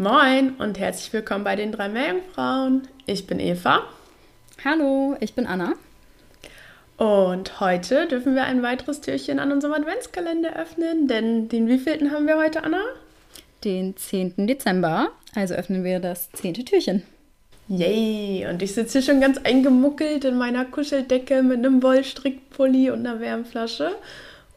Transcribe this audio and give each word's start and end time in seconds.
Moin 0.00 0.54
und 0.58 0.78
herzlich 0.78 1.12
willkommen 1.12 1.42
bei 1.42 1.56
den 1.56 1.72
drei 1.72 1.88
Meerjungfrauen. 1.88 2.86
Ich 3.06 3.26
bin 3.26 3.40
Eva 3.40 3.82
Hallo, 4.64 5.16
ich 5.18 5.34
bin 5.34 5.44
Anna. 5.44 5.72
und 6.98 7.58
heute 7.58 8.06
dürfen 8.06 8.36
wir 8.36 8.44
ein 8.44 8.62
weiteres 8.62 9.00
Türchen 9.00 9.40
an 9.40 9.50
unserem 9.50 9.74
Adventskalender 9.74 10.54
öffnen, 10.54 11.08
denn 11.08 11.48
den 11.48 11.66
wievielten 11.66 12.12
haben 12.12 12.28
wir 12.28 12.36
heute, 12.36 12.62
Anna? 12.62 12.80
Den 13.64 13.96
10. 13.96 14.46
Dezember, 14.46 15.10
also 15.34 15.54
öffnen 15.54 15.82
wir 15.82 15.98
das 15.98 16.30
zehnte 16.30 16.64
Türchen. 16.64 17.02
Yay! 17.66 18.46
Und 18.48 18.62
ich 18.62 18.74
sitze 18.74 19.00
hier 19.00 19.02
schon 19.02 19.20
ganz 19.20 19.38
eingemuckelt 19.38 20.24
in 20.24 20.38
meiner 20.38 20.64
Kuscheldecke 20.64 21.42
mit 21.42 21.58
einem 21.58 21.82
Wollstrickpulli 21.82 22.90
und 22.90 23.04
einer 23.04 23.18
Wärmflasche 23.18 23.96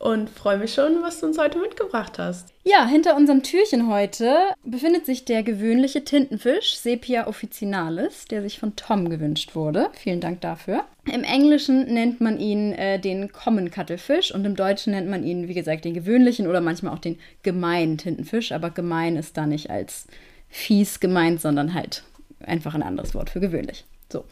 und 0.02 0.32
freue 0.32 0.58
mich 0.58 0.74
schon, 0.74 1.04
was 1.04 1.20
du 1.20 1.28
uns 1.28 1.38
heute 1.38 1.60
mitgebracht 1.60 2.18
hast. 2.18 2.54
Ja, 2.64 2.88
hinter 2.88 3.16
unserem 3.16 3.44
Türchen 3.44 3.88
heute 3.88 4.36
befindet 4.64 5.06
sich 5.06 5.26
der 5.26 5.44
gewöhnliche 5.44 6.04
Tintenfisch 6.04 6.76
Sepia 6.78 7.28
officinalis, 7.28 8.26
der 8.26 8.42
sich 8.42 8.58
von 8.58 8.76
Tom 8.76 9.10
gewünscht 9.10 9.54
wurde. 9.54 9.90
Vielen 9.94 10.20
Dank 10.20 10.42
dafür. 10.42 10.86
Im 11.06 11.24
Englischen 11.24 11.86
nennt 11.94 12.20
man 12.20 12.40
ihn 12.40 12.74
äh, 12.74 13.00
den 13.00 13.32
Common 13.32 13.70
Cuttlefish 13.70 14.34
und 14.34 14.44
im 14.44 14.56
Deutschen 14.56 14.94
nennt 14.94 15.08
man 15.08 15.24
ihn, 15.24 15.48
wie 15.48 15.54
gesagt, 15.54 15.86
den 15.86 15.94
gewöhnlichen 15.94 16.48
oder 16.48 16.62
manchmal 16.62 16.94
auch 16.96 17.00
den 17.00 17.20
gemeinen 17.44 18.00
Tintenfisch. 18.00 18.52
Aber 18.54 18.72
gemein 18.72 19.18
ist 19.18 19.38
da 19.38 19.46
nicht 19.46 19.70
als 19.70 20.08
fies 20.50 21.00
gemeint, 21.00 21.42
sondern 21.42 21.76
halt 21.76 22.04
einfach 22.40 22.74
ein 22.74 22.84
anderes 22.84 23.14
Wort 23.14 23.30
für 23.30 23.40
gewöhnlich. 23.40 23.86
So. 24.12 24.26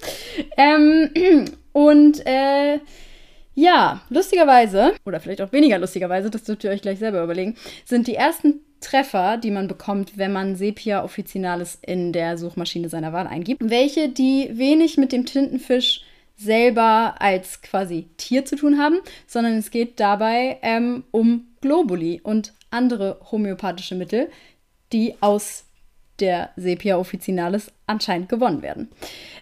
Ähm, 0.57 1.45
und 1.73 2.25
äh, 2.25 2.79
ja, 3.59 4.01
lustigerweise, 4.09 4.93
oder 5.05 5.19
vielleicht 5.19 5.41
auch 5.41 5.51
weniger 5.51 5.77
lustigerweise, 5.77 6.29
das 6.29 6.43
dürft 6.43 6.63
ihr 6.63 6.71
euch 6.71 6.81
gleich 6.81 6.99
selber 6.99 7.21
überlegen, 7.21 7.55
sind 7.85 8.07
die 8.07 8.15
ersten 8.15 8.61
Treffer, 8.79 9.35
die 9.35 9.51
man 9.51 9.67
bekommt, 9.67 10.17
wenn 10.17 10.31
man 10.31 10.55
Sepia 10.55 11.03
officinalis 11.03 11.77
in 11.81 12.13
der 12.13 12.37
Suchmaschine 12.37 12.87
seiner 12.87 13.11
Wahl 13.11 13.27
eingibt, 13.27 13.61
welche, 13.69 14.07
die 14.07 14.49
wenig 14.53 14.97
mit 14.97 15.11
dem 15.11 15.25
Tintenfisch 15.25 16.05
selber 16.37 17.15
als 17.19 17.61
quasi 17.61 18.07
Tier 18.15 18.45
zu 18.45 18.55
tun 18.55 18.77
haben, 18.77 18.99
sondern 19.27 19.57
es 19.57 19.71
geht 19.71 19.99
dabei 19.99 20.57
ähm, 20.61 21.03
um 21.11 21.47
Globuli 21.59 22.21
und 22.23 22.53
andere 22.71 23.19
homöopathische 23.29 23.95
Mittel, 23.95 24.29
die 24.93 25.15
aus 25.19 25.65
der 26.21 26.49
Sepia 26.55 26.97
officinalis 26.97 27.71
anscheinend 27.87 28.29
gewonnen 28.29 28.61
werden. 28.61 28.89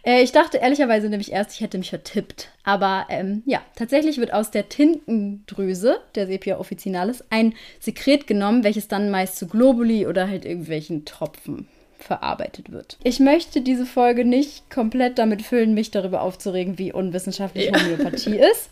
Äh, 0.04 0.22
ich 0.22 0.32
dachte 0.32 0.58
ehrlicherweise 0.58 1.10
nämlich 1.10 1.32
erst, 1.32 1.54
ich 1.54 1.62
hätte 1.62 1.78
mich 1.78 1.90
vertippt. 1.90 2.50
Aber 2.64 3.06
ähm, 3.10 3.44
ja, 3.46 3.62
tatsächlich 3.76 4.18
wird 4.18 4.34
aus 4.34 4.52
der 4.52 4.70
Tintendrüse 4.70 6.00
der 6.16 6.28
Sepia 6.28 6.60
officinalis 6.60 7.24
ein 7.30 7.54
Sekret 7.80 8.28
genommen, 8.28 8.64
welches 8.64 8.88
dann 8.88 9.10
meist 9.12 9.38
zu 9.38 9.48
Globuli 9.48 10.08
oder 10.08 10.30
halt 10.30 10.46
irgendwelchen 10.46 11.06
Tropfen 11.06 11.68
verarbeitet 12.00 12.72
wird. 12.72 12.98
Ich 13.04 13.20
möchte 13.20 13.62
diese 13.62 13.86
Folge 13.86 14.24
nicht 14.24 14.70
komplett 14.70 15.18
damit 15.18 15.42
füllen, 15.42 15.74
mich 15.74 15.92
darüber 15.92 16.22
aufzuregen, 16.22 16.78
wie 16.78 16.94
unwissenschaftlich 16.94 17.66
Ja. 17.66 17.80
Homöopathie 17.80 18.38
ist. 18.38 18.70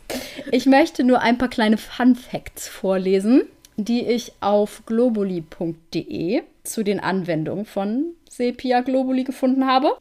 Ich 0.52 0.66
möchte 0.66 1.04
nur 1.04 1.22
ein 1.22 1.38
paar 1.38 1.50
kleine 1.50 1.78
Fun 1.78 2.16
Facts 2.16 2.68
vorlesen, 2.68 3.44
die 3.78 4.06
ich 4.06 4.32
auf 4.42 4.84
globuli.de 4.86 6.44
zu 6.64 6.84
den 6.84 7.00
Anwendungen 7.00 7.66
von 7.66 8.14
Sepia 8.30 8.82
Globuli 8.82 9.24
gefunden 9.24 9.66
habe. 9.68 9.98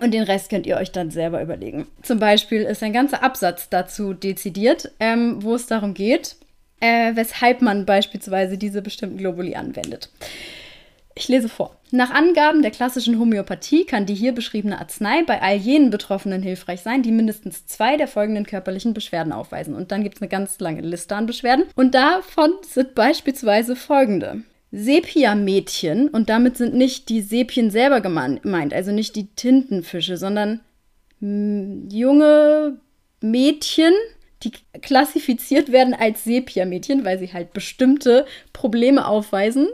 Und 0.00 0.14
den 0.14 0.22
Rest 0.22 0.50
könnt 0.50 0.66
ihr 0.66 0.76
euch 0.76 0.92
dann 0.92 1.10
selber 1.10 1.42
überlegen. 1.42 1.86
Zum 2.02 2.18
Beispiel 2.18 2.62
ist 2.62 2.82
ein 2.82 2.92
ganzer 2.92 3.22
Absatz 3.22 3.68
dazu 3.68 4.14
dezidiert, 4.14 4.92
ähm, 5.00 5.42
wo 5.42 5.54
es 5.54 5.66
darum 5.66 5.94
geht, 5.94 6.36
äh, 6.80 7.14
weshalb 7.14 7.62
man 7.62 7.84
beispielsweise 7.84 8.58
diese 8.58 8.80
bestimmten 8.80 9.18
Globuli 9.18 9.56
anwendet. 9.56 10.10
Ich 11.18 11.26
lese 11.26 11.48
vor. 11.48 11.74
Nach 11.90 12.10
Angaben 12.10 12.62
der 12.62 12.70
klassischen 12.70 13.18
Homöopathie 13.18 13.84
kann 13.84 14.06
die 14.06 14.14
hier 14.14 14.30
beschriebene 14.30 14.78
Arznei 14.78 15.24
bei 15.24 15.42
all 15.42 15.56
jenen 15.56 15.90
Betroffenen 15.90 16.42
hilfreich 16.42 16.82
sein, 16.82 17.02
die 17.02 17.10
mindestens 17.10 17.66
zwei 17.66 17.96
der 17.96 18.06
folgenden 18.06 18.46
körperlichen 18.46 18.94
Beschwerden 18.94 19.32
aufweisen. 19.32 19.74
Und 19.74 19.90
dann 19.90 20.04
gibt 20.04 20.14
es 20.14 20.22
eine 20.22 20.28
ganz 20.28 20.60
lange 20.60 20.80
Liste 20.80 21.16
an 21.16 21.26
Beschwerden. 21.26 21.64
Und 21.74 21.96
davon 21.96 22.52
sind 22.62 22.94
beispielsweise 22.94 23.74
folgende. 23.74 24.42
Sepia-Mädchen, 24.70 26.08
und 26.08 26.28
damit 26.28 26.56
sind 26.56 26.74
nicht 26.74 27.08
die 27.08 27.22
Sepien 27.22 27.72
selber 27.72 28.00
gemeint, 28.00 28.72
also 28.72 28.92
nicht 28.92 29.16
die 29.16 29.26
Tintenfische, 29.34 30.16
sondern 30.16 30.60
mh, 31.18 31.92
junge 31.92 32.78
Mädchen, 33.20 33.92
die 34.44 34.52
klassifiziert 34.82 35.72
werden 35.72 35.94
als 35.94 36.22
Sepia-Mädchen, 36.22 37.04
weil 37.04 37.18
sie 37.18 37.32
halt 37.32 37.52
bestimmte 37.52 38.24
Probleme 38.52 39.08
aufweisen, 39.08 39.68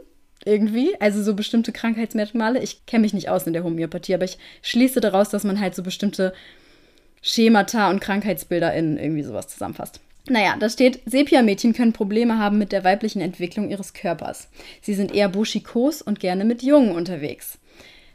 irgendwie, 0.45 0.95
also 1.01 1.23
so 1.23 1.35
bestimmte 1.35 1.73
Krankheitsmerkmale. 1.73 2.63
Ich 2.63 2.87
kenne 2.87 3.03
mich 3.03 3.15
nicht 3.15 3.29
aus 3.29 3.47
in 3.47 3.53
der 3.53 3.65
Homöopathie, 3.65 4.15
aber 4.15 4.25
ich 4.25 4.39
schließe 4.63 5.01
daraus, 5.01 5.29
dass 5.29 5.45
man 5.45 5.61
halt 5.61 5.75
so 5.75 5.83
bestimmte 5.83 6.35
Schemata 7.23 7.91
und 7.91 8.01
Krankheitsbilder 8.01 8.75
in 8.75 8.99
irgendwie 8.99 9.23
sowas 9.23 9.49
zusammenfasst. 9.49 10.01
Naja, 10.29 10.57
da 10.59 10.71
steht, 10.71 11.01
Sepia-Mädchen 11.05 11.75
können 11.75 11.93
Probleme 11.93 12.39
haben 12.39 12.59
mit 12.59 12.73
der 12.73 12.85
weiblichen 12.85 13.21
Entwicklung 13.21 13.71
ihres 13.71 13.93
Körpers. 13.93 14.49
Sie 14.81 14.95
sind 14.95 15.15
eher 15.15 15.29
buschikos 15.29 16.01
und 16.01 16.21
gerne 16.21 16.45
mit 16.45 16.63
Jungen 16.63 16.93
unterwegs. 16.93 17.59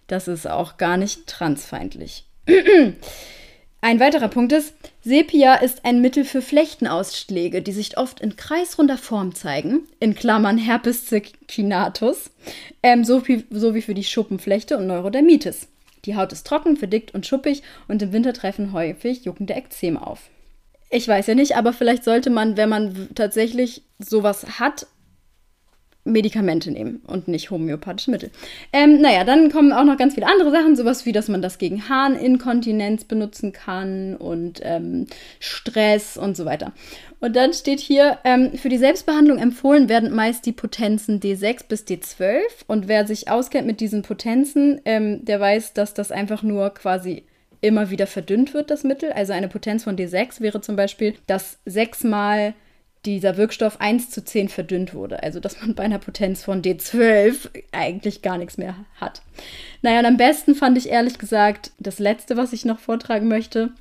Das 0.08 0.28
ist 0.28 0.48
auch 0.48 0.78
gar 0.78 0.98
nicht 0.98 1.28
transfeindlich. 1.28 2.26
Ein 3.82 4.02
weiterer 4.02 4.28
Punkt 4.28 4.52
ist, 4.52 4.74
Sepia 5.02 5.56
ist 5.56 5.86
ein 5.86 6.02
Mittel 6.02 6.26
für 6.26 6.42
Flechtenausschläge, 6.42 7.62
die 7.62 7.72
sich 7.72 7.98
oft 7.98 8.20
in 8.20 8.36
kreisrunder 8.36 8.98
Form 8.98 9.34
zeigen, 9.34 9.88
in 10.02 10.16
Klammern 10.16 10.58
Herpes 10.58 11.08
circinatus, 11.08 12.30
ähm, 12.84 13.06
so, 13.06 13.26
wie, 13.28 13.46
so 13.50 13.74
wie 13.76 13.82
für 13.82 13.94
die 13.94 14.04
Schuppenflechte 14.04 14.78
und 14.78 14.88
Neurodermitis. 14.88 15.70
Die 16.04 16.18
Haut 16.18 16.34
ist 16.34 16.46
trocken, 16.46 16.76
verdickt 16.76 17.14
und 17.14 17.26
schuppig 17.26 17.64
und 17.88 18.02
im 18.02 18.12
Winter 18.12 18.34
treffen 18.34 18.74
häufig 18.74 19.24
juckende 19.24 19.54
Ekzeme 19.54 20.06
auf. 20.06 20.30
Ich 20.90 21.08
weiß 21.08 21.28
ja 21.28 21.36
nicht, 21.36 21.56
aber 21.56 21.72
vielleicht 21.72 22.04
sollte 22.04 22.32
man, 22.32 22.58
wenn 22.58 22.70
man 22.70 23.10
tatsächlich 23.16 23.84
sowas 24.00 24.60
hat, 24.60 24.88
Medikamente 26.10 26.72
nehmen 26.72 27.02
und 27.08 27.28
nicht 27.28 27.52
homöopathische 27.52 28.12
Mittel. 28.12 28.32
Ähm, 28.74 29.02
naja, 29.02 29.24
dann 29.24 29.52
kommen 29.52 29.72
auch 29.74 29.84
noch 29.84 29.98
ganz 29.98 30.16
viele 30.16 30.28
andere 30.28 30.52
Sachen, 30.52 30.76
sowas 30.76 31.06
wie, 31.06 31.12
dass 31.12 31.28
man 31.28 31.42
das 31.42 31.58
gegen 31.58 31.88
Harninkontinenz 31.90 33.06
benutzen 33.06 33.54
kann 33.54 34.16
und 34.16 34.62
ähm, 34.64 35.08
Stress 35.40 36.18
und 36.18 36.36
so 36.36 36.46
weiter. 36.46 36.74
Und 37.20 37.36
dann 37.36 37.54
steht 37.54 37.80
hier, 37.80 38.20
ähm, 38.24 38.54
für 38.54 38.70
die 38.70 38.78
Selbstbehandlung 38.78 39.40
empfohlen 39.40 39.90
werden 39.90 40.14
meist 40.14 40.46
die 40.46 40.54
Potenzen 40.54 41.20
D6 41.20 41.68
bis 41.68 41.86
D12. 41.86 42.40
Und 42.68 42.88
wer 42.88 43.06
sich 43.06 43.30
auskennt 43.30 43.68
mit 43.68 43.82
diesen 43.82 44.04
Potenzen, 44.04 44.80
ähm, 44.86 45.26
der 45.26 45.40
weiß, 45.40 45.74
dass 45.74 45.94
das 45.94 46.12
einfach 46.12 46.44
nur 46.44 46.74
quasi 46.74 47.24
immer 47.62 47.90
wieder 47.90 48.08
verdünnt 48.08 48.54
wird, 48.54 48.72
das 48.72 48.84
Mittel. 48.84 49.12
Also 49.12 49.34
eine 49.34 49.50
Potenz 49.50 49.84
von 49.84 49.98
D6 49.98 50.40
wäre 50.40 50.62
zum 50.62 50.76
Beispiel, 50.76 51.16
dass 51.28 51.60
sechsmal 51.66 52.54
dieser 53.06 53.38
Wirkstoff 53.38 53.80
1 53.80 54.10
zu 54.10 54.24
10 54.24 54.50
verdünnt 54.50 54.94
wurde. 54.94 55.24
Also, 55.24 55.40
dass 55.40 55.62
man 55.62 55.76
bei 55.76 55.84
einer 55.84 56.00
Potenz 56.00 56.44
von 56.44 56.62
D12 56.62 57.50
eigentlich 57.72 58.22
gar 58.22 58.38
nichts 58.38 58.58
mehr 58.58 58.76
hat. 58.96 59.22
Naja, 59.82 60.00
und 60.00 60.06
am 60.06 60.18
besten 60.18 60.56
fand 60.56 60.78
ich 60.78 60.90
ehrlich 60.90 61.18
gesagt 61.18 61.72
das 61.80 62.00
letzte, 62.00 62.36
was 62.36 62.54
ich 62.54 62.66
noch 62.66 62.80
vortragen 62.80 63.28
möchte. 63.28 63.72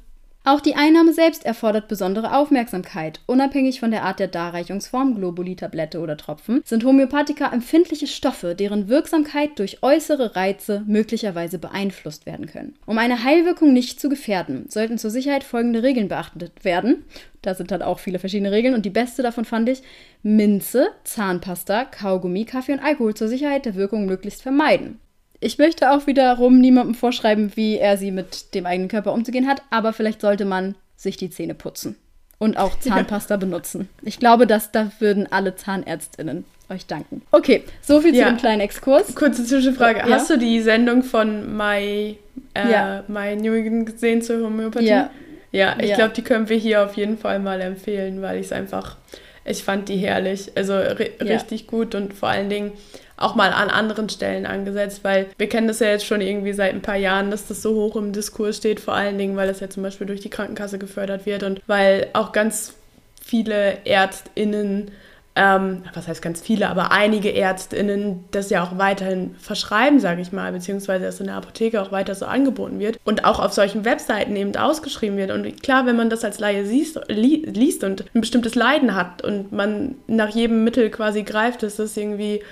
Auch 0.51 0.63
die 0.63 0.77
Einnahme 0.77 1.13
selbst 1.13 1.45
erfordert 1.45 1.89
besondere 1.89 2.35
Aufmerksamkeit. 2.35 3.21
Unabhängig 3.27 3.81
von 3.81 3.91
der 3.91 4.05
Art 4.05 4.19
der 4.19 4.29
Darreichungsform, 4.29 5.15
Globuli, 5.15 5.57
Tablette 5.57 6.01
oder 6.01 6.17
Tropfen, 6.17 6.63
sind 6.65 6.85
Homöopathika 6.85 7.53
empfindliche 7.53 8.07
Stoffe, 8.07 8.55
deren 8.55 8.89
Wirksamkeit 8.89 9.59
durch 9.59 9.83
äußere 9.83 10.37
Reize 10.37 10.85
möglicherweise 10.87 11.59
beeinflusst 11.59 12.25
werden 12.25 12.47
können. 12.47 12.77
Um 12.87 12.97
eine 12.97 13.25
Heilwirkung 13.25 13.75
nicht 13.75 14.01
zu 14.01 14.09
gefährden, 14.09 14.65
sollten 14.71 14.97
zur 14.97 15.11
Sicherheit 15.11 15.45
folgende 15.45 15.83
Regeln 15.83 16.09
beachtet 16.09 16.65
werden. 16.65 17.05
Da 17.43 17.55
sind 17.55 17.71
dann 17.71 17.83
auch 17.83 17.99
viele 17.99 18.19
verschiedene 18.19 18.51
Regeln 18.51 18.73
und 18.73 18.87
die 18.87 18.91
beste 18.91 19.23
davon 19.23 19.45
fand 19.45 19.69
ich, 19.69 19.83
Minze, 20.23 20.89
Zahnpasta, 21.05 21.85
Kaugummi, 21.85 22.47
Kaffee 22.47 22.73
und 22.73 22.81
Alkohol 22.81 23.13
zur 23.13 23.29
Sicherheit 23.29 23.67
der 23.67 23.75
Wirkung 23.75 24.07
möglichst 24.07 24.41
vermeiden. 24.41 24.99
Ich 25.41 25.59
möchte 25.59 25.93
auch 25.93 26.07
wiederum 26.07 26.61
niemandem 26.61 26.95
vorschreiben, 26.95 27.53
wie 27.55 27.77
er 27.77 27.97
sie 27.97 28.11
mit 28.11 28.55
dem 28.55 28.67
eigenen 28.67 28.89
Körper 28.89 29.13
umzugehen 29.13 29.47
hat, 29.47 29.63
aber 29.71 29.93
vielleicht 29.93 30.21
sollte 30.21 30.45
man 30.45 30.75
sich 30.97 31.17
die 31.17 31.31
Zähne 31.31 31.55
putzen 31.55 31.97
und 32.39 32.57
auch 32.57 32.79
Zahnpasta 32.79 33.35
ja. 33.35 33.39
benutzen. 33.39 33.89
Ich 34.03 34.19
glaube, 34.19 34.47
dass 34.47 34.73
da 34.73 34.91
würden 34.99 35.31
alle 35.31 35.55
Zahnärztinnen 35.55 36.45
euch 36.69 36.87
danken. 36.87 37.23
Okay, 37.31 37.65
so 37.81 38.01
viel 38.01 38.15
ja. 38.15 38.27
zu 38.27 38.33
dem 38.33 38.39
kleinen 38.39 38.61
Exkurs. 38.61 39.15
Kurze 39.15 39.45
Zwischenfrage. 39.45 40.01
Ja. 40.01 40.17
Hast 40.17 40.29
du 40.31 40.39
die 40.39 40.61
Sendung 40.61 41.03
von 41.03 41.57
My, 41.57 42.19
äh, 42.55 42.71
ja. 42.71 43.05
My 43.09 43.37
New 43.37 43.85
gesehen 43.85 44.23
zur 44.23 44.45
Homöopathie? 44.45 44.87
Ja. 44.87 45.11
Ja, 45.51 45.77
ich 45.81 45.95
glaube, 45.95 46.13
die 46.15 46.21
können 46.21 46.49
wir 46.51 46.59
hier 46.59 46.85
auf 46.85 46.95
jeden 46.99 47.17
Fall 47.17 47.39
mal 47.39 47.61
empfehlen, 47.63 48.21
weil 48.21 48.39
ich 48.39 48.47
es 48.47 48.53
einfach, 48.53 48.99
ich 49.47 49.65
fand 49.65 49.89
die 49.89 49.97
herrlich. 49.97 50.53
Also 50.57 50.75
richtig 50.77 51.67
gut 51.67 51.95
und 51.95 52.13
vor 52.13 52.29
allen 52.29 52.51
Dingen 52.51 52.73
auch 53.19 53.35
mal 53.35 53.53
an 53.53 53.71
anderen 53.71 54.09
Stellen 54.09 54.47
angesetzt, 54.47 55.05
weil 55.05 55.27
wir 55.37 55.49
kennen 55.49 55.69
das 55.69 55.81
ja 55.81 55.89
jetzt 55.89 56.07
schon 56.07 56.21
irgendwie 56.21 56.53
seit 56.53 56.73
ein 56.73 56.83
paar 56.83 56.97
Jahren, 56.97 57.31
dass 57.31 57.47
das 57.47 57.63
so 57.63 57.75
hoch 57.75 57.97
im 57.97 58.13
Diskurs 58.13 58.57
steht, 58.57 58.81
vor 58.81 58.95
allen 58.95 59.19
Dingen, 59.19 59.37
weil 59.37 59.49
das 59.49 59.61
ja 59.61 59.69
zum 59.69 59.83
Beispiel 59.83 60.07
durch 60.07 60.21
die 60.21 60.31
Krankenkasse 60.31 60.79
gefördert 60.79 61.27
wird 61.27 61.43
und 61.43 61.61
weil 61.67 62.09
auch 62.13 62.33
ganz 62.33 62.75
viele 63.21 63.79
ÄrztInnen 63.85 64.91
ähm, 65.39 65.85
was 65.95 66.09
heißt 66.09 66.21
ganz 66.21 66.41
viele, 66.41 66.69
aber 66.69 66.91
einige 66.91 67.31
ÄrztInnen 67.31 68.25
das 68.33 68.51
ja 68.51 68.65
auch 68.65 68.77
weiterhin 68.77 69.37
verschreiben, 69.39 70.01
sage 70.01 70.21
ich 70.21 70.33
mal, 70.33 70.51
beziehungsweise 70.51 71.05
das 71.05 71.21
in 71.21 71.27
der 71.27 71.37
Apotheke 71.37 71.81
auch 71.81 71.93
weiter 71.93 72.17
so 72.17 72.27
angeboten 72.27 72.81
wird 72.81 72.99
und 73.05 73.25
auch 73.25 73.39
auf 73.39 73.53
solchen 73.53 73.85
Webseiten 73.85 74.35
eben 74.35 74.57
ausgeschrieben 74.57 75.17
wird. 75.17 75.31
Und 75.31 75.63
klar, 75.63 75.87
wenn 75.87 75.95
man 75.95 76.11
das 76.11 76.25
als 76.25 76.41
Laie 76.41 76.67
siehst, 76.67 77.01
li 77.07 77.47
liest 77.47 77.85
und 77.85 78.05
ein 78.15 78.21
bestimmtes 78.21 78.57
Leiden 78.57 78.97
hat 78.97 79.23
und 79.23 79.53
man 79.53 79.95
nach 80.09 80.31
jedem 80.31 80.65
Mittel 80.65 80.91
quasi 80.91 81.23
greift, 81.23 81.63
ist 81.63 81.79
das 81.79 81.97
irgendwie 81.97 82.43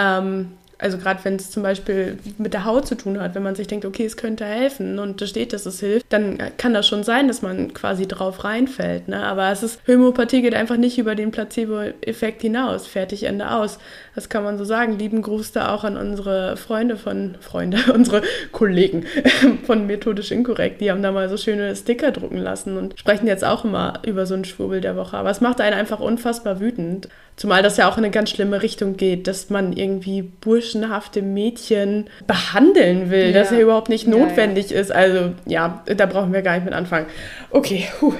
ähm, 0.00 0.52
also 0.80 0.98
gerade 0.98 1.20
wenn 1.24 1.36
es 1.36 1.50
zum 1.50 1.62
Beispiel 1.62 2.18
mit 2.38 2.54
der 2.54 2.64
Haut 2.64 2.86
zu 2.86 2.94
tun 2.94 3.20
hat, 3.20 3.34
wenn 3.34 3.42
man 3.42 3.54
sich 3.54 3.66
denkt, 3.66 3.84
okay, 3.84 4.06
es 4.06 4.16
könnte 4.16 4.44
helfen 4.44 4.98
und 4.98 5.20
da 5.20 5.26
steht, 5.26 5.52
dass 5.52 5.66
es 5.66 5.80
hilft, 5.80 6.06
dann 6.08 6.38
kann 6.56 6.74
das 6.74 6.88
schon 6.88 7.04
sein, 7.04 7.28
dass 7.28 7.42
man 7.42 7.74
quasi 7.74 8.08
drauf 8.08 8.44
reinfällt. 8.44 9.08
Ne? 9.08 9.22
Aber 9.22 9.50
es 9.50 9.62
ist, 9.62 9.80
Homöopathie 9.86 10.42
geht 10.42 10.54
einfach 10.54 10.78
nicht 10.78 10.98
über 10.98 11.14
den 11.14 11.30
Placebo-Effekt 11.30 12.40
hinaus. 12.42 12.86
Fertig, 12.86 13.24
Ende 13.24 13.50
aus. 13.50 13.78
Das 14.14 14.28
kann 14.28 14.42
man 14.42 14.56
so 14.56 14.64
sagen. 14.64 14.98
Lieben 14.98 15.22
Gruß 15.22 15.52
da 15.52 15.74
auch 15.74 15.84
an 15.84 15.96
unsere 15.96 16.56
Freunde 16.56 16.96
von, 16.96 17.36
Freunde, 17.40 17.78
unsere 17.94 18.22
Kollegen 18.52 19.04
von 19.66 19.86
Methodisch 19.86 20.30
Inkorrekt. 20.30 20.80
Die 20.80 20.90
haben 20.90 21.02
da 21.02 21.12
mal 21.12 21.28
so 21.28 21.36
schöne 21.36 21.76
Sticker 21.76 22.10
drucken 22.10 22.38
lassen 22.38 22.76
und 22.76 22.98
sprechen 22.98 23.26
jetzt 23.26 23.44
auch 23.44 23.64
immer 23.64 24.00
über 24.06 24.24
so 24.24 24.34
einen 24.34 24.44
Schwurbel 24.44 24.80
der 24.80 24.96
Woche. 24.96 25.16
Aber 25.18 25.30
es 25.30 25.42
macht 25.42 25.60
einen 25.60 25.76
einfach 25.76 26.00
unfassbar 26.00 26.58
wütend. 26.60 27.08
Zumal 27.40 27.62
das 27.62 27.78
ja 27.78 27.88
auch 27.88 27.96
in 27.96 28.04
eine 28.04 28.10
ganz 28.10 28.28
schlimme 28.28 28.60
Richtung 28.60 28.98
geht, 28.98 29.26
dass 29.26 29.48
man 29.48 29.72
irgendwie 29.72 30.20
burschenhafte 30.20 31.22
Mädchen 31.22 32.10
behandeln 32.26 33.08
will, 33.08 33.28
ja. 33.28 33.32
das 33.32 33.50
ja 33.50 33.60
überhaupt 33.60 33.88
nicht 33.88 34.06
notwendig 34.06 34.68
ja, 34.68 34.76
ja. 34.76 34.82
ist. 34.82 34.92
Also 34.92 35.32
ja, 35.46 35.82
da 35.86 36.04
brauchen 36.04 36.34
wir 36.34 36.42
gar 36.42 36.56
nicht 36.56 36.66
mit 36.66 36.74
anfangen. 36.74 37.06
Okay, 37.50 37.88
huh. 37.98 38.12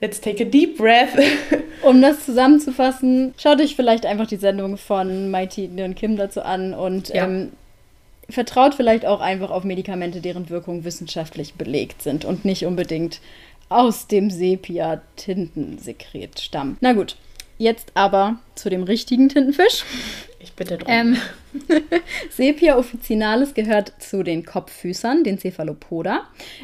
Let's 0.00 0.22
take 0.22 0.42
a 0.42 0.46
deep 0.46 0.78
breath. 0.78 1.10
um 1.82 2.00
das 2.00 2.24
zusammenzufassen, 2.24 3.34
schaut 3.36 3.60
euch 3.60 3.76
vielleicht 3.76 4.06
einfach 4.06 4.26
die 4.26 4.36
Sendung 4.36 4.78
von 4.78 5.30
Mighty 5.30 5.68
und 5.76 5.94
Kim 5.94 6.16
dazu 6.16 6.40
an 6.40 6.72
und 6.72 7.14
ähm, 7.14 7.50
vertraut 8.30 8.74
vielleicht 8.74 9.04
auch 9.04 9.20
einfach 9.20 9.50
auf 9.50 9.64
Medikamente, 9.64 10.22
deren 10.22 10.48
Wirkung 10.48 10.84
wissenschaftlich 10.84 11.56
belegt 11.56 12.00
sind 12.00 12.24
und 12.24 12.46
nicht 12.46 12.64
unbedingt 12.64 13.20
aus 13.68 14.06
dem 14.06 14.30
Sepia-Tintensekret 14.30 16.40
stammen. 16.40 16.78
Na 16.80 16.94
gut, 16.94 17.16
Jetzt 17.60 17.92
aber 17.92 18.38
zu 18.54 18.70
dem 18.70 18.84
richtigen 18.84 19.28
Tintenfisch. 19.28 19.84
Ich 20.38 20.54
bitte 20.54 20.78
drum. 20.78 20.90
Ähm, 20.90 21.16
Sepia 22.30 22.78
officinalis 22.78 23.52
gehört 23.52 23.92
zu 23.98 24.22
den 24.22 24.46
Kopffüßern, 24.46 25.24
den 25.24 25.36
Cephalopoda. 25.36 26.22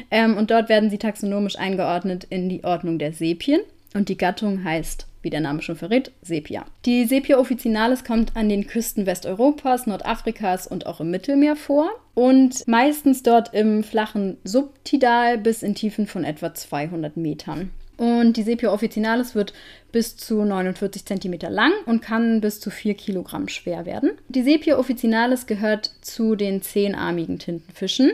Ähm, 0.09 0.35
und 0.37 0.49
dort 0.49 0.69
werden 0.69 0.89
sie 0.89 0.97
taxonomisch 0.97 1.55
eingeordnet 1.59 2.25
in 2.31 2.49
die 2.49 2.63
Ordnung 2.63 2.97
der 2.97 3.13
Sepien. 3.13 3.61
Und 3.93 4.09
die 4.09 4.17
Gattung 4.17 4.63
heißt, 4.63 5.05
wie 5.21 5.29
der 5.29 5.39
Name 5.39 5.61
schon 5.61 5.75
verrät, 5.75 6.11
Sepia. 6.23 6.65
Die 6.85 7.05
Sepia 7.05 7.37
officinalis 7.37 8.03
kommt 8.03 8.35
an 8.35 8.49
den 8.49 8.65
Küsten 8.65 9.05
Westeuropas, 9.05 9.85
Nordafrikas 9.85 10.65
und 10.65 10.87
auch 10.87 10.99
im 10.99 11.11
Mittelmeer 11.11 11.55
vor. 11.55 11.91
Und 12.15 12.67
meistens 12.67 13.21
dort 13.21 13.53
im 13.53 13.83
flachen 13.83 14.37
Subtidal 14.43 15.37
bis 15.37 15.61
in 15.61 15.75
Tiefen 15.75 16.07
von 16.07 16.23
etwa 16.23 16.55
200 16.55 17.17
Metern. 17.17 17.69
Und 17.97 18.37
die 18.37 18.43
Sepia 18.43 18.71
officinalis 18.71 19.33
wird 19.33 19.53
bis 19.91 20.17
zu 20.17 20.43
49 20.43 21.05
cm 21.05 21.39
lang 21.49 21.71
und 21.85 22.01
kann 22.01 22.41
bis 22.41 22.59
zu 22.59 22.69
4 22.69 22.93
Kilogramm 22.93 23.47
schwer 23.47 23.85
werden. 23.85 24.11
Die 24.29 24.43
Sepia 24.43 24.77
officinalis 24.77 25.47
gehört 25.47 25.91
zu 26.01 26.35
den 26.35 26.61
zehnarmigen 26.61 27.39
Tintenfischen. 27.39 28.11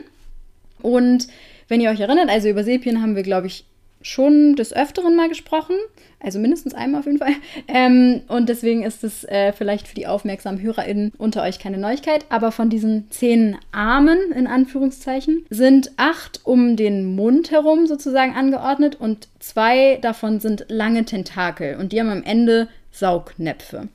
Und 0.81 1.27
wenn 1.67 1.81
ihr 1.81 1.89
euch 1.89 1.99
erinnert, 1.99 2.29
also 2.29 2.47
über 2.47 2.63
Sepien 2.63 3.01
haben 3.01 3.15
wir, 3.15 3.23
glaube 3.23 3.47
ich, 3.47 3.65
schon 4.03 4.55
des 4.55 4.73
Öfteren 4.73 5.15
mal 5.15 5.29
gesprochen. 5.29 5.75
Also 6.19 6.39
mindestens 6.39 6.73
einmal 6.73 6.99
auf 6.99 7.05
jeden 7.05 7.17
Fall. 7.17 7.33
Ähm, 7.67 8.21
und 8.27 8.49
deswegen 8.49 8.83
ist 8.83 9.03
es 9.03 9.23
äh, 9.23 9.51
vielleicht 9.51 9.87
für 9.87 9.95
die 9.95 10.07
aufmerksamen 10.07 10.61
HörerInnen 10.61 11.11
unter 11.17 11.41
euch 11.41 11.59
keine 11.59 11.77
Neuigkeit. 11.77 12.25
Aber 12.29 12.51
von 12.51 12.69
diesen 12.69 13.09
zehn 13.09 13.57
Armen, 13.71 14.31
in 14.33 14.47
Anführungszeichen, 14.47 15.45
sind 15.49 15.91
acht 15.97 16.41
um 16.43 16.75
den 16.75 17.15
Mund 17.15 17.51
herum 17.51 17.87
sozusagen 17.87 18.35
angeordnet 18.35 18.95
und 18.99 19.27
zwei 19.39 19.97
davon 20.01 20.39
sind 20.39 20.65
lange 20.69 21.05
Tentakel 21.05 21.77
und 21.77 21.91
die 21.91 21.99
haben 21.99 22.09
am 22.09 22.23
Ende 22.23 22.67
Saugnäpfe. 22.91 23.89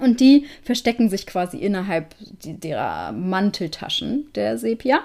Und 0.00 0.20
die 0.20 0.46
verstecken 0.62 1.08
sich 1.08 1.26
quasi 1.26 1.58
innerhalb 1.58 2.14
derer 2.44 3.12
Manteltaschen 3.12 4.28
der 4.34 4.58
Sepia. 4.58 5.00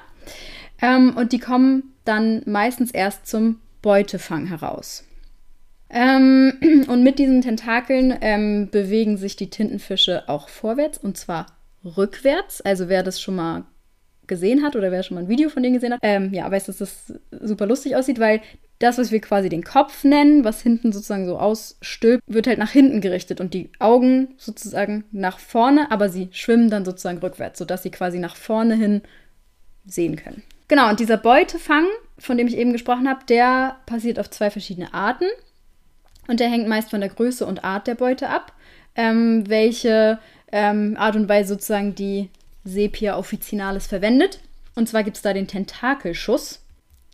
Ähm, 0.81 1.15
und 1.15 1.33
die 1.33 1.39
kommen 1.39 1.93
dann 2.05 2.41
meistens 2.45 2.91
erst 2.91 3.27
zum 3.27 3.59
Beutefang 3.81 4.47
heraus. 4.47 5.03
Ähm, 5.89 6.53
und 6.87 7.03
mit 7.03 7.19
diesen 7.19 7.41
Tentakeln 7.41 8.17
ähm, 8.21 8.69
bewegen 8.71 9.17
sich 9.17 9.35
die 9.35 9.49
Tintenfische 9.49 10.27
auch 10.29 10.49
vorwärts 10.49 10.97
und 10.97 11.17
zwar 11.17 11.47
rückwärts. 11.83 12.61
Also 12.61 12.87
wer 12.89 13.03
das 13.03 13.19
schon 13.19 13.35
mal 13.35 13.65
gesehen 14.27 14.63
hat 14.63 14.75
oder 14.75 14.91
wer 14.91 15.03
schon 15.03 15.15
mal 15.15 15.21
ein 15.21 15.29
Video 15.29 15.49
von 15.49 15.61
denen 15.61 15.75
gesehen 15.75 15.93
hat, 15.93 15.99
ähm, 16.03 16.33
ja, 16.33 16.49
weiß, 16.49 16.65
dass 16.67 16.77
das 16.77 17.13
super 17.41 17.65
lustig 17.65 17.95
aussieht, 17.95 18.19
weil 18.19 18.41
das, 18.79 18.97
was 18.97 19.11
wir 19.11 19.21
quasi 19.21 19.49
den 19.49 19.63
Kopf 19.63 20.03
nennen, 20.03 20.43
was 20.43 20.61
hinten 20.61 20.91
sozusagen 20.91 21.25
so 21.25 21.37
ausstülpt, 21.37 22.23
wird 22.27 22.47
halt 22.47 22.57
nach 22.57 22.71
hinten 22.71 23.01
gerichtet 23.01 23.39
und 23.39 23.53
die 23.53 23.69
Augen 23.79 24.29
sozusagen 24.37 25.03
nach 25.11 25.37
vorne, 25.37 25.91
aber 25.91 26.09
sie 26.09 26.29
schwimmen 26.31 26.69
dann 26.69 26.85
sozusagen 26.85 27.19
rückwärts, 27.19 27.59
sodass 27.59 27.83
sie 27.83 27.91
quasi 27.91 28.19
nach 28.19 28.35
vorne 28.35 28.75
hin 28.75 29.01
sehen 29.85 30.15
können. 30.15 30.43
Genau, 30.67 30.89
und 30.89 30.99
dieser 30.99 31.17
Beutefang, 31.17 31.85
von 32.21 32.37
dem 32.37 32.47
ich 32.47 32.57
eben 32.57 32.71
gesprochen 32.71 33.09
habe, 33.09 33.25
der 33.27 33.77
passiert 33.85 34.19
auf 34.19 34.29
zwei 34.29 34.49
verschiedene 34.49 34.93
Arten. 34.93 35.25
Und 36.27 36.39
der 36.39 36.49
hängt 36.49 36.67
meist 36.67 36.91
von 36.91 37.01
der 37.01 37.09
Größe 37.09 37.45
und 37.45 37.63
Art 37.63 37.87
der 37.87 37.95
Beute 37.95 38.29
ab, 38.29 38.53
ähm, 38.95 39.49
welche 39.49 40.19
ähm, 40.51 40.95
Art 40.97 41.15
und 41.15 41.27
Weise 41.27 41.49
sozusagen 41.49 41.95
die 41.95 42.29
Sepia 42.63 43.17
officinalis 43.17 43.87
verwendet. 43.87 44.39
Und 44.75 44.87
zwar 44.87 45.03
gibt 45.03 45.17
es 45.17 45.23
da 45.23 45.33
den 45.33 45.47
Tentakelschuss. 45.47 46.61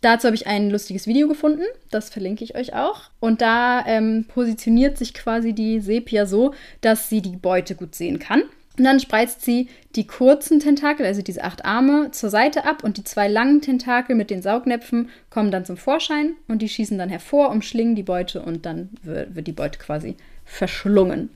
Dazu 0.00 0.26
habe 0.26 0.36
ich 0.36 0.46
ein 0.46 0.70
lustiges 0.70 1.08
Video 1.08 1.26
gefunden, 1.26 1.64
das 1.90 2.08
verlinke 2.08 2.44
ich 2.44 2.54
euch 2.54 2.72
auch. 2.72 3.10
Und 3.18 3.40
da 3.40 3.84
ähm, 3.84 4.26
positioniert 4.28 4.96
sich 4.96 5.12
quasi 5.12 5.54
die 5.54 5.80
Sepia 5.80 6.24
so, 6.24 6.54
dass 6.80 7.08
sie 7.08 7.20
die 7.20 7.36
Beute 7.36 7.74
gut 7.74 7.96
sehen 7.96 8.20
kann. 8.20 8.42
Und 8.78 8.84
dann 8.84 9.00
spreizt 9.00 9.42
sie 9.44 9.68
die 9.96 10.06
kurzen 10.06 10.60
Tentakel, 10.60 11.04
also 11.04 11.20
diese 11.20 11.42
acht 11.42 11.64
Arme, 11.64 12.12
zur 12.12 12.30
Seite 12.30 12.64
ab 12.64 12.84
und 12.84 12.96
die 12.96 13.04
zwei 13.04 13.26
langen 13.26 13.60
Tentakel 13.60 14.14
mit 14.14 14.30
den 14.30 14.40
Saugnäpfen 14.40 15.10
kommen 15.30 15.50
dann 15.50 15.64
zum 15.64 15.76
Vorschein 15.76 16.34
und 16.46 16.62
die 16.62 16.68
schießen 16.68 16.96
dann 16.96 17.08
hervor, 17.08 17.50
umschlingen 17.50 17.96
die 17.96 18.04
Beute 18.04 18.40
und 18.40 18.64
dann 18.64 18.90
wird 19.02 19.46
die 19.46 19.52
Beute 19.52 19.78
quasi 19.78 20.16
verschlungen. 20.44 21.30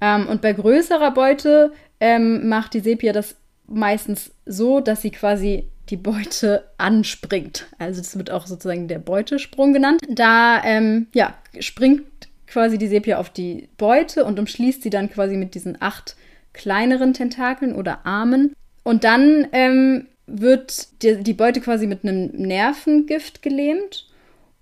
Ähm, 0.00 0.26
und 0.26 0.42
bei 0.42 0.52
größerer 0.52 1.12
Beute 1.12 1.72
ähm, 2.00 2.48
macht 2.48 2.74
die 2.74 2.80
Sepia 2.80 3.12
das 3.12 3.36
meistens 3.68 4.32
so, 4.44 4.80
dass 4.80 5.02
sie 5.02 5.10
quasi 5.10 5.68
die 5.88 5.96
Beute 5.96 6.64
anspringt. 6.78 7.66
Also 7.78 8.00
das 8.00 8.18
wird 8.18 8.30
auch 8.30 8.46
sozusagen 8.46 8.88
der 8.88 8.98
Beutesprung 8.98 9.72
genannt. 9.72 10.00
Da 10.08 10.62
ähm, 10.64 11.06
ja, 11.14 11.34
springt 11.60 12.02
quasi 12.46 12.78
die 12.78 12.88
Sepia 12.88 13.18
auf 13.18 13.30
die 13.30 13.68
Beute 13.76 14.24
und 14.24 14.38
umschließt 14.38 14.82
sie 14.82 14.90
dann 14.90 15.10
quasi 15.10 15.36
mit 15.36 15.54
diesen 15.54 15.80
acht 15.80 16.16
kleineren 16.56 17.14
Tentakeln 17.14 17.74
oder 17.74 18.04
Armen. 18.04 18.54
Und 18.82 19.04
dann 19.04 19.46
ähm, 19.52 20.06
wird 20.26 21.02
die, 21.02 21.22
die, 21.22 21.34
Beute 21.34 21.60
quasi 21.60 21.86
mit 21.86 22.02
einem 22.02 22.30
Nervengift 22.32 23.42
gelähmt. 23.42 24.08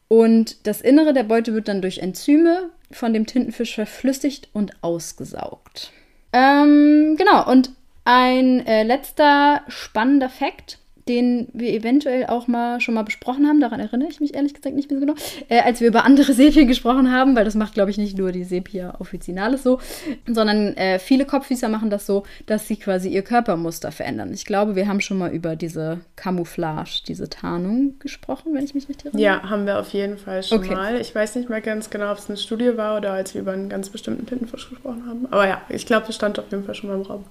Und 0.09 0.67
das 0.67 0.81
Innere 0.83 1.15
der 1.15 1.23
Beute 1.23 1.55
wird 1.55 1.69
dann 1.69 1.81
durch 1.81 1.99
Enzyme 1.99 2.71
von 2.91 3.15
dem 3.15 3.27
Tintenfisch 3.27 3.75
verflüssigt 3.75 4.49
und 4.53 4.83
ausgesaugt. 4.83 5.93
Ähm, 6.33 7.17
genau, 7.17 7.51
und 7.51 7.71
ein 8.05 8.67
äh, 8.67 8.83
letzter 8.83 9.63
spannender 9.69 10.29
Fakt 10.29 10.79
den 11.09 11.49
wir 11.53 11.73
eventuell 11.73 12.27
auch 12.27 12.47
mal 12.47 12.81
schon 12.81 12.95
mal 12.95 13.03
besprochen 13.03 13.47
haben. 13.47 13.61
Daran 13.61 13.81
erinnere 13.81 14.09
ich 14.09 14.21
mich 14.21 14.35
ehrlich 14.35 14.55
gesagt 14.55 14.75
nicht 14.75 14.91
mehr 14.91 15.01
so 15.01 15.07
genau. 15.07 15.19
Äh, 15.49 15.61
als 15.61 15.81
wir 15.81 15.89
über 15.89 16.05
andere 16.05 16.33
Sepien 16.35 16.67
gesprochen 16.67 17.13
haben, 17.13 17.37
weil 17.37 17.45
das 17.45 17.55
macht, 17.55 17.75
glaube 17.75 17.91
ich, 17.91 17.99
nicht 17.99 18.17
nur 18.17 18.33
die 18.33 18.45
Sepia 18.45 18.95
officinalis 18.99 19.63
so, 19.63 19.81
sondern 20.27 20.77
äh, 20.77 20.99
viele 20.99 21.27
Kopffüßer 21.27 21.69
machen 21.69 21.91
das 21.91 22.07
so, 22.07 22.25
dass 22.47 22.67
sie 22.69 22.77
quasi 22.77 23.09
ihr 23.09 23.23
Körpermuster 23.23 23.93
verändern. 23.93 24.33
Ich 24.33 24.45
glaube, 24.45 24.77
wir 24.77 24.89
haben 24.89 25.01
schon 25.01 25.19
mal 25.19 25.31
über 25.31 25.57
diese 25.57 26.01
Camouflage, 26.17 27.03
diese 27.07 27.29
Tarnung 27.29 27.99
gesprochen, 27.99 28.55
wenn 28.55 28.65
ich 28.65 28.75
mich 28.75 28.89
richtig 28.89 29.07
erinnere. 29.07 29.23
Ja, 29.23 29.51
haben 29.51 29.67
wir 29.67 29.79
auf 29.79 29.91
jeden 29.91 30.17
Fall 30.17 30.43
schon 30.43 30.59
okay. 30.59 30.75
mal. 30.75 31.01
Ich 31.01 31.15
weiß 31.15 31.37
nicht 31.37 31.49
mehr 31.51 31.61
ganz 31.61 31.91
genau, 31.91 32.13
ob 32.13 32.19
es 32.19 32.29
eine 32.29 32.39
Studie 32.39 32.77
war 32.77 32.97
oder 32.97 33.13
als 33.13 33.35
wir 33.35 33.43
über 33.43 33.53
einen 33.53 33.69
ganz 33.69 33.91
bestimmten 33.91 34.27
Tintenfisch 34.27 34.71
gesprochen 34.71 35.07
haben. 35.07 35.27
Aber 35.31 35.47
ja, 35.47 35.61
ich 35.69 35.87
glaube, 35.87 36.07
es 36.09 36.15
stand 36.15 36.39
auf 36.39 36.51
jeden 36.51 36.65
Fall 36.65 36.75
schon 36.75 36.89
mal 36.89 36.97
im 36.97 37.03
Raum. 37.03 37.25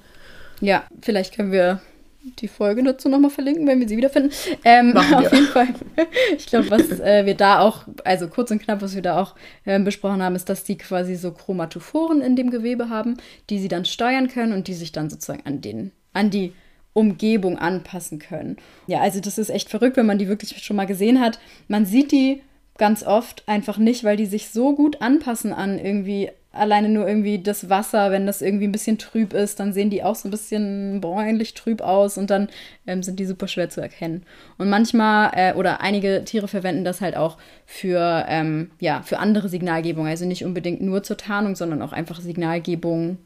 Ja, 0.62 0.84
vielleicht 1.01 1.36
können 1.36 1.51
wir 1.51 1.82
die 2.24 2.48
Folge 2.48 2.84
dazu 2.84 3.10
nochmal 3.10 3.32
verlinken, 3.32 3.68
wenn 3.68 3.80
wir 3.80 3.88
sie 3.88 3.98
wiederfinden. 3.98 4.32
Ähm, 4.63 4.96
auf 4.96 5.32
jeden 5.32 5.48
Fall. 5.48 5.68
Ich 6.38 6.48
glaube, 6.48 6.70
was 6.70 7.00
äh, 7.00 7.25
wir 7.25 7.36
da 7.36 7.60
auch, 7.60 7.86
also 8.03 8.27
kurz 8.27 8.51
und 8.51 8.62
knapp, 8.62 8.82
was 8.82 8.96
wir 8.96 9.01
da 9.01 9.22
auch 9.22 9.36
äh, 9.65 9.80
besprochen 9.80 10.22
haben, 10.22 10.36
ist, 10.36 10.50
dass 10.50 10.63
die 10.63 10.77
quasi 10.77 11.15
so 11.15 11.32
Chromatophoren 11.32 12.22
in 12.22 12.36
dem 12.36 12.50
Gewebe 12.50 12.89
haben, 12.89 13.18
die 13.50 13.60
sie 13.60 13.68
dann 13.68 13.86
steuern 13.86 14.27
können 14.27 14.53
und 14.53 14.68
die 14.68 14.74
sich 14.74 14.92
dann 14.92 15.10
sozusagen 15.10 15.46
an 15.46 15.62
den, 15.62 15.92
an 16.13 16.30
die 16.30 16.53
Umgebung 16.94 17.58
anpassen 17.58 18.20
können. 18.20 18.58
Ja, 18.88 19.01
also 19.01 19.20
das 19.20 19.38
ist 19.38 19.50
echt 19.50 19.70
verrückt, 19.70 19.98
wenn 19.98 20.06
man 20.06 20.20
die 20.20 20.27
wirklich 20.27 20.63
schon 20.63 20.75
mal 20.75 20.86
gesehen 20.86 21.20
hat. 21.20 21.39
Man 21.68 21.86
sieht 21.86 22.12
die 22.12 22.42
ganz 22.77 23.03
oft 23.03 23.44
einfach 23.48 23.77
nicht, 23.77 24.03
weil 24.03 24.18
die 24.18 24.25
sich 24.25 24.50
so 24.50 24.75
gut 24.75 25.01
anpassen 25.01 25.53
an 25.53 25.77
irgendwie 25.77 26.32
alleine 26.53 26.88
nur 26.88 27.08
irgendwie 27.08 27.39
das 27.39 27.70
Wasser, 27.70 28.12
wenn 28.12 28.27
das 28.27 28.42
irgendwie 28.42 28.68
ein 28.68 28.72
bisschen 28.72 29.00
trüb 29.00 29.34
ist, 29.34 29.60
dann 29.60 29.74
sehen 29.74 29.89
die 29.89 30.03
auch 30.03 30.15
so 30.15 30.27
ein 30.27 30.32
bisschen 30.32 31.01
bräunlich 31.01 31.56
trüb 31.56 31.82
aus 31.82 32.18
und 32.20 32.30
dann 32.30 32.48
ähm, 32.86 33.01
sind 33.01 33.20
die 33.20 33.25
super 33.25 33.48
schwer 33.48 33.70
zu 33.70 33.82
erkennen. 33.82 34.24
Und 34.60 34.70
manchmal 34.70 35.32
äh, 35.34 35.53
oder 35.56 35.82
einige 35.82 36.24
Tiere 36.24 36.48
verwenden 36.48 36.86
das 36.86 37.01
halt 37.01 37.18
auch 37.18 37.38
für, 37.65 38.25
ähm, 38.30 38.70
ja, 38.80 39.01
für 39.01 39.18
andere 39.18 39.50
Signalgebung, 39.50 40.06
also 40.06 40.25
nicht 40.25 40.46
unbedingt 40.46 40.82
nur 40.82 41.01
zur 41.01 41.18
Tarnung, 41.18 41.56
sondern 41.56 41.82
auch 41.82 41.92
einfach 41.92 42.22
Signalgebung 42.22 43.18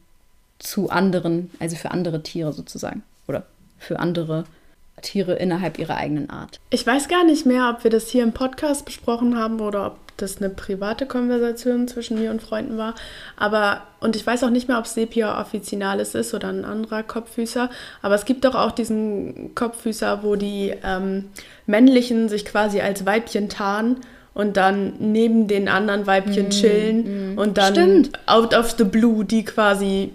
zu 0.58 0.88
anderen, 0.88 1.50
also 1.60 1.76
für 1.76 1.90
andere 1.90 2.22
Tiere 2.22 2.54
sozusagen 2.54 3.02
oder 3.28 3.44
für 3.78 3.98
andere 4.00 4.44
Tiere 5.00 5.34
innerhalb 5.34 5.78
ihrer 5.78 5.96
eigenen 5.96 6.30
Art. 6.30 6.60
Ich 6.70 6.86
weiß 6.86 7.08
gar 7.08 7.24
nicht 7.24 7.46
mehr, 7.46 7.74
ob 7.74 7.84
wir 7.84 7.90
das 7.90 8.08
hier 8.08 8.22
im 8.22 8.32
Podcast 8.32 8.84
besprochen 8.84 9.36
haben 9.38 9.60
oder 9.60 9.86
ob 9.86 9.96
das 10.18 10.38
eine 10.38 10.50
private 10.50 11.06
Konversation 11.06 11.88
zwischen 11.88 12.18
mir 12.18 12.30
und 12.30 12.42
Freunden 12.42 12.76
war. 12.76 12.94
Aber, 13.36 13.82
und 14.00 14.16
ich 14.16 14.26
weiß 14.26 14.44
auch 14.44 14.50
nicht 14.50 14.68
mehr, 14.68 14.78
ob 14.78 14.86
Sepia 14.86 15.40
officinalis 15.40 16.14
ist 16.14 16.34
oder 16.34 16.48
ein 16.48 16.64
anderer 16.64 17.02
Kopffüßer. 17.02 17.70
Aber 18.02 18.14
es 18.14 18.24
gibt 18.24 18.44
doch 18.44 18.54
auch 18.54 18.72
diesen 18.72 19.54
Kopffüßer, 19.54 20.22
wo 20.22 20.36
die 20.36 20.74
ähm, 20.82 21.30
männlichen 21.66 22.28
sich 22.28 22.44
quasi 22.44 22.80
als 22.80 23.06
Weibchen 23.06 23.48
tarnen 23.48 24.00
und 24.34 24.56
dann 24.56 24.94
neben 24.98 25.48
den 25.48 25.68
anderen 25.68 26.06
Weibchen 26.06 26.46
mm, 26.46 26.50
chillen 26.50 27.34
mm. 27.34 27.38
und 27.38 27.58
dann 27.58 27.74
Stimmt. 27.74 28.18
out 28.26 28.54
of 28.54 28.74
the 28.78 28.84
blue 28.84 29.24
die 29.24 29.44
quasi 29.44 30.12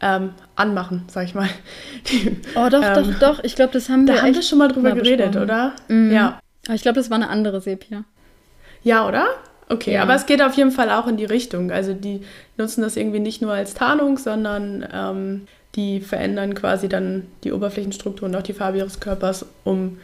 ähm, 0.00 0.30
anmachen, 0.56 1.04
sag 1.08 1.24
ich 1.24 1.34
mal. 1.34 1.48
Die, 2.08 2.36
oh, 2.54 2.68
doch, 2.70 2.82
ähm, 2.82 2.94
doch, 2.94 3.18
doch. 3.18 3.44
Ich 3.44 3.54
glaube, 3.54 3.72
das 3.72 3.88
haben 3.88 4.06
wir. 4.06 4.14
Da 4.14 4.22
haben 4.22 4.34
wir 4.34 4.42
schon 4.42 4.58
mal 4.58 4.68
drüber 4.68 4.92
geredet, 4.92 5.36
oder? 5.36 5.72
Mm. 5.88 6.12
Ja. 6.12 6.40
Aber 6.66 6.74
ich 6.74 6.82
glaube, 6.82 6.96
das 6.96 7.10
war 7.10 7.16
eine 7.16 7.28
andere 7.28 7.60
Sepia. 7.60 8.04
Ja, 8.82 9.06
oder? 9.06 9.26
Okay, 9.68 9.94
ja. 9.94 10.02
aber 10.02 10.14
es 10.14 10.26
geht 10.26 10.42
auf 10.42 10.54
jeden 10.54 10.70
Fall 10.70 10.90
auch 10.90 11.06
in 11.06 11.16
die 11.16 11.24
Richtung. 11.24 11.70
Also 11.70 11.94
die 11.94 12.22
nutzen 12.58 12.82
das 12.82 12.96
irgendwie 12.96 13.20
nicht 13.20 13.40
nur 13.40 13.52
als 13.52 13.74
Tarnung, 13.74 14.18
sondern 14.18 14.86
ähm, 14.92 15.46
die 15.74 16.00
verändern 16.00 16.54
quasi 16.54 16.88
dann 16.88 17.26
die 17.44 17.52
Oberflächenstruktur 17.52 18.28
und 18.28 18.36
auch 18.36 18.42
die 18.42 18.52
Farbe 18.52 18.78
ihres 18.78 19.00
Körpers, 19.00 19.46
um 19.64 19.98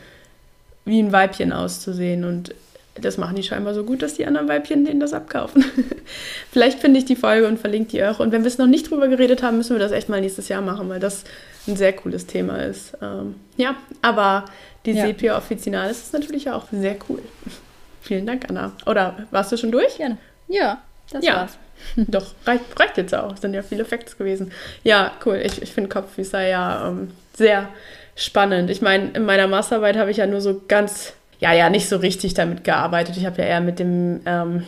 wie 0.84 1.00
ein 1.00 1.12
Weibchen 1.12 1.52
auszusehen. 1.52 2.24
Und 2.24 2.54
das 3.00 3.18
machen 3.18 3.36
die 3.36 3.42
scheinbar 3.42 3.74
so 3.74 3.84
gut, 3.84 4.02
dass 4.02 4.14
die 4.14 4.26
anderen 4.26 4.48
Weibchen 4.48 4.84
denen 4.84 5.00
das 5.00 5.12
abkaufen. 5.12 5.64
Vielleicht 6.52 6.80
finde 6.80 6.98
ich 6.98 7.04
die 7.04 7.16
Folge 7.16 7.46
und 7.46 7.58
verlinke 7.58 7.90
die 7.90 8.04
auch. 8.04 8.20
Und 8.20 8.32
wenn 8.32 8.42
wir 8.42 8.48
es 8.48 8.58
noch 8.58 8.66
nicht 8.66 8.90
drüber 8.90 9.08
geredet 9.08 9.42
haben, 9.42 9.56
müssen 9.56 9.74
wir 9.74 9.80
das 9.80 9.92
echt 9.92 10.08
mal 10.08 10.20
nächstes 10.20 10.48
Jahr 10.48 10.62
machen, 10.62 10.88
weil 10.88 11.00
das 11.00 11.24
ein 11.66 11.76
sehr 11.76 11.92
cooles 11.92 12.26
Thema 12.26 12.62
ist. 12.62 12.96
Ähm, 13.02 13.36
ja, 13.56 13.76
aber 14.02 14.44
die 14.86 14.92
ja. 14.92 15.06
Sepia 15.06 15.36
officinalis 15.36 15.98
ist 15.98 16.12
natürlich 16.12 16.50
auch 16.50 16.66
sehr 16.72 16.96
cool. 17.08 17.20
Vielen 18.02 18.26
Dank, 18.26 18.48
Anna. 18.48 18.72
Oder 18.86 19.26
warst 19.30 19.52
du 19.52 19.56
schon 19.56 19.72
durch? 19.72 19.96
Gerne. 19.96 20.18
Ja, 20.48 20.82
das 21.10 21.24
ja. 21.24 21.36
war's. 21.36 21.58
Doch, 21.96 22.34
reicht, 22.44 22.64
reicht 22.78 22.96
jetzt 22.96 23.14
auch. 23.14 23.34
Es 23.34 23.40
sind 23.40 23.54
ja 23.54 23.62
viele 23.62 23.84
Facts 23.84 24.18
gewesen. 24.18 24.52
Ja, 24.82 25.12
cool. 25.24 25.40
Ich, 25.44 25.62
ich 25.62 25.72
finde 25.72 25.88
Kopffüßer 25.88 26.40
ja 26.46 26.88
ähm, 26.88 27.10
sehr 27.34 27.68
spannend. 28.16 28.70
Ich 28.70 28.82
meine, 28.82 29.10
in 29.12 29.24
meiner 29.24 29.46
Masterarbeit 29.46 29.96
habe 29.96 30.10
ich 30.10 30.16
ja 30.16 30.26
nur 30.26 30.40
so 30.40 30.60
ganz, 30.66 31.12
ja, 31.38 31.52
ja, 31.52 31.70
nicht 31.70 31.88
so 31.88 31.96
richtig 31.96 32.34
damit 32.34 32.64
gearbeitet. 32.64 33.16
Ich 33.16 33.26
habe 33.26 33.40
ja 33.40 33.48
eher 33.48 33.60
mit 33.60 33.78
dem, 33.78 34.20
ähm, 34.26 34.64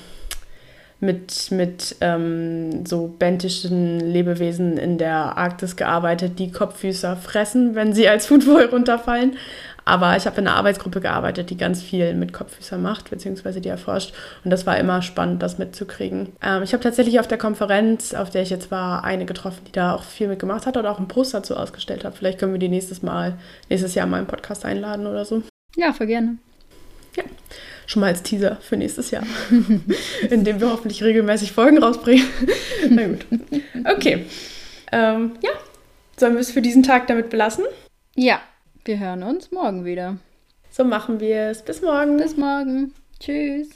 mit, 1.00 1.50
mit 1.50 1.96
ähm, 2.00 2.84
so 2.86 3.08
bentischen 3.08 4.00
Lebewesen 4.00 4.76
in 4.76 4.98
der 4.98 5.36
Arktis 5.38 5.76
gearbeitet, 5.76 6.38
die 6.38 6.52
Kopffüßer 6.52 7.16
fressen, 7.16 7.74
wenn 7.74 7.92
sie 7.92 8.08
als 8.08 8.26
Foodboy 8.26 8.64
runterfallen. 8.66 9.36
Aber 9.86 10.16
ich 10.16 10.26
habe 10.26 10.40
in 10.40 10.46
einer 10.46 10.56
Arbeitsgruppe 10.56 11.00
gearbeitet, 11.00 11.50
die 11.50 11.56
ganz 11.56 11.82
viel 11.82 12.14
mit 12.14 12.32
Kopffüßern 12.32 12.80
macht, 12.80 13.10
beziehungsweise 13.10 13.60
die 13.60 13.70
erforscht. 13.70 14.12
Und 14.44 14.50
das 14.50 14.66
war 14.66 14.78
immer 14.78 15.02
spannend, 15.02 15.42
das 15.42 15.58
mitzukriegen. 15.58 16.28
Ähm, 16.42 16.62
ich 16.62 16.74
habe 16.74 16.82
tatsächlich 16.82 17.18
auf 17.18 17.26
der 17.26 17.38
Konferenz, 17.38 18.14
auf 18.14 18.30
der 18.30 18.42
ich 18.42 18.50
jetzt 18.50 18.70
war, 18.70 19.02
eine 19.02 19.24
getroffen, 19.24 19.62
die 19.66 19.72
da 19.72 19.94
auch 19.94 20.04
viel 20.04 20.28
mitgemacht 20.28 20.66
hat 20.66 20.76
oder 20.76 20.90
auch 20.92 20.98
einen 20.98 21.08
Post 21.08 21.34
dazu 21.34 21.56
ausgestellt 21.56 22.04
hat. 22.04 22.14
Vielleicht 22.14 22.38
können 22.38 22.52
wir 22.52 22.60
die 22.60 22.68
nächstes 22.68 23.02
Mal, 23.02 23.38
nächstes 23.68 23.94
Jahr 23.94 24.06
mal 24.06 24.20
im 24.20 24.26
Podcast 24.26 24.64
einladen 24.64 25.06
oder 25.06 25.24
so. 25.24 25.42
Ja, 25.76 25.92
voll 25.92 26.06
gerne. 26.06 26.36
Ja, 27.16 27.24
schon 27.86 28.00
mal 28.00 28.08
als 28.08 28.22
Teaser 28.22 28.56
für 28.60 28.76
nächstes 28.76 29.10
Jahr, 29.10 29.24
in 30.30 30.44
dem 30.44 30.60
wir 30.60 30.70
hoffentlich 30.70 31.02
regelmäßig 31.02 31.52
Folgen 31.52 31.78
rausbringen. 31.78 32.26
Na 32.88 33.06
gut. 33.06 33.26
Okay. 33.84 34.26
Ähm, 34.92 35.32
ja, 35.42 35.50
sollen 36.16 36.34
wir 36.34 36.40
es 36.40 36.50
für 36.50 36.62
diesen 36.62 36.82
Tag 36.82 37.06
damit 37.06 37.30
belassen? 37.30 37.64
Ja, 38.14 38.40
wir 38.84 38.98
hören 38.98 39.22
uns 39.22 39.50
morgen 39.50 39.84
wieder. 39.84 40.18
So 40.70 40.84
machen 40.84 41.20
wir 41.20 41.50
es. 41.50 41.62
Bis 41.62 41.82
morgen. 41.82 42.16
Bis 42.16 42.36
morgen. 42.36 42.94
Tschüss. 43.18 43.70